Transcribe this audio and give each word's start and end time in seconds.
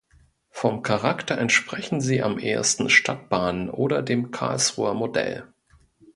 Vom 0.49 0.81
Charakter 0.81 1.37
entsprechen 1.37 2.01
sie 2.01 2.23
am 2.23 2.39
ehesten 2.39 2.89
Stadtbahnen 2.89 3.69
oder 3.69 4.01
dem 4.01 4.31
Karlsruher 4.31 4.95
Modell. 4.95 5.45